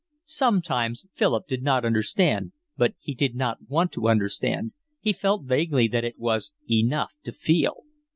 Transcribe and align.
Sometimes 0.25 1.05
Philip 1.13 1.47
did 1.47 1.61
not 1.61 1.85
understand, 1.85 2.53
but 2.75 2.95
he 2.99 3.13
did 3.13 3.35
not 3.35 3.59
want 3.69 3.91
to 3.91 4.07
understand, 4.09 4.71
he 4.99 5.13
felt 5.13 5.43
vaguely 5.45 5.87
that 5.89 6.03
it 6.03 6.17
was 6.17 6.53
enough 6.67 7.11
to 7.23 7.31
feel. 7.31 7.83